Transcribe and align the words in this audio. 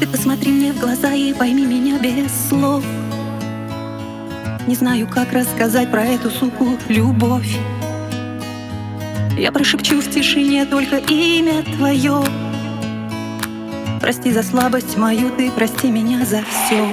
Ты 0.00 0.06
посмотри 0.06 0.52
мне 0.52 0.72
в 0.72 0.80
глаза 0.80 1.12
и 1.12 1.32
пойми 1.32 1.64
меня 1.64 1.98
без 1.98 2.30
слов. 2.48 2.84
Не 4.66 4.74
знаю, 4.74 5.08
как 5.08 5.32
рассказать 5.32 5.90
про 5.90 6.04
эту 6.04 6.30
суку 6.30 6.78
любовь. 6.88 7.56
Я 9.36 9.50
прошепчу 9.50 10.00
в 10.00 10.10
тишине 10.10 10.64
только 10.66 10.96
имя 10.96 11.62
твое. 11.76 12.22
Прости 14.00 14.32
за 14.32 14.42
слабость 14.42 14.96
мою, 14.96 15.30
ты 15.30 15.50
прости 15.52 15.88
меня 15.88 16.26
за 16.26 16.42
все 16.42 16.92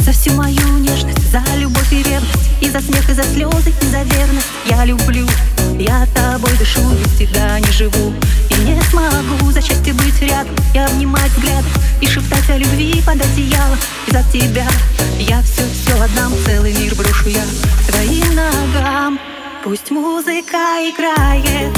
За 0.00 0.12
всю 0.12 0.34
мою 0.34 0.78
нежность, 0.78 1.30
за 1.30 1.42
любовь 1.56 1.90
и 1.90 2.02
ревность 2.02 2.50
И 2.60 2.68
за 2.68 2.80
смех, 2.80 3.08
и 3.08 3.14
за 3.14 3.22
слезы, 3.22 3.70
и 3.70 3.86
за 3.86 4.02
верность. 4.02 4.48
Я 4.66 4.84
люблю, 4.84 5.26
я 5.78 6.06
тобой 6.14 6.52
дышу, 6.58 6.82
без 7.02 7.16
тебя 7.16 7.58
не 7.60 7.72
живу. 7.72 8.12
И 8.50 8.54
не 8.56 8.78
смогу 8.82 9.01
И 14.06 14.10
за 14.12 14.22
тебя. 14.32 14.66
Я 15.18 15.42
все-все 15.42 16.00
отдам, 16.02 16.32
целый 16.46 16.74
мир 16.74 16.94
брошу 16.94 17.28
я. 17.28 17.42
Твоим 17.88 18.34
ногам 18.34 19.18
Пусть 19.64 19.92
музыка 19.92 20.56
играет, 20.90 21.72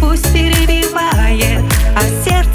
пусть 0.00 0.32
перебивает, 0.32 1.62
а 1.94 2.00
сердце 2.24 2.52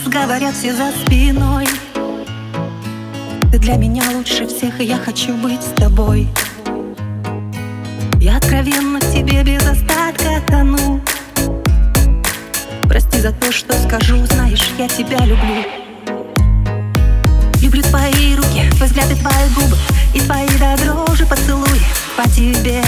нас 0.00 0.12
говорят 0.12 0.54
все 0.54 0.74
за 0.74 0.90
спиной. 1.04 1.66
Ты 3.50 3.58
для 3.58 3.76
меня 3.76 4.02
лучше 4.14 4.46
всех, 4.46 4.80
и 4.80 4.84
я 4.84 4.96
хочу 4.96 5.34
быть 5.34 5.62
с 5.62 5.72
тобой. 5.80 6.28
Я 8.20 8.36
откровенно 8.36 9.00
в 9.00 9.12
тебе 9.12 9.42
без 9.42 9.62
остатка 9.66 10.40
тону. 10.48 11.00
Прости 12.88 13.20
за 13.20 13.32
то, 13.32 13.50
что 13.52 13.72
скажу, 13.86 14.16
знаешь, 14.26 14.70
я 14.78 14.88
тебя 14.88 15.24
люблю. 15.24 15.64
Люблю 17.62 17.82
твои 17.82 18.34
руки, 18.36 18.70
твой 18.76 18.88
взгляд 18.88 19.06
твои 19.08 19.48
губы 19.54 19.76
И 20.14 20.20
твои 20.20 20.48
до 20.58 20.76
дрожи 20.82 21.26
поцелуи. 21.26 21.80
По 22.16 22.28
тебе 22.30 22.82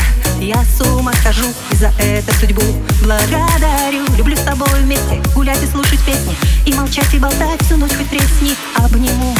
Я 0.54 0.64
с 0.64 0.80
ума 0.82 1.12
хожу 1.12 1.46
и 1.70 1.76
за 1.76 1.90
это 1.98 2.34
судьбу 2.34 2.62
благодарю. 3.02 4.04
Люблю 4.18 4.36
с 4.36 4.40
тобой 4.40 4.68
вместе 4.80 5.22
гулять 5.34 5.62
и 5.62 5.66
слушать 5.66 6.00
песни 6.04 6.36
И 6.66 6.74
молчать 6.74 7.14
и 7.14 7.18
болтать 7.18 7.62
всю 7.62 7.78
ночь 7.78 7.92
хоть 7.92 8.10
тресни 8.10 8.54
Обниму 8.76 9.34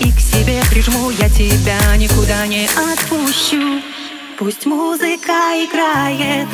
и 0.00 0.12
к 0.12 0.20
себе 0.20 0.60
прижму. 0.70 1.10
Я 1.10 1.30
тебя 1.30 1.78
никуда 1.96 2.46
не 2.46 2.66
отпущу. 2.66 3.80
Пусть 4.38 4.66
музыка 4.66 5.32
играет 5.64 6.46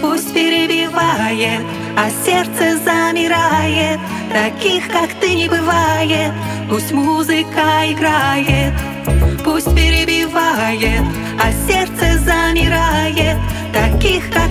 Пусть 0.00 0.32
перебивает, 0.34 1.60
а 1.96 2.10
сердце 2.24 2.82
замирает. 2.84 4.00
Таких, 4.32 4.88
как 4.88 5.10
ты, 5.20 5.34
не 5.34 5.48
бывает. 5.48 6.32
Пусть 6.68 6.90
музыка 6.90 7.84
играет 7.86 8.74
Пусть 9.44 9.72
перебивает, 9.76 11.02
а 11.38 11.52
сердце 11.66 12.18
замирает. 12.18 13.36
Таких, 13.72 14.30
как 14.30 14.45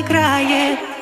играет. 0.00 0.99